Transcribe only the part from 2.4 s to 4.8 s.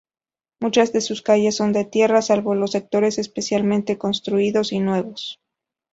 los sectores especialmente construidos y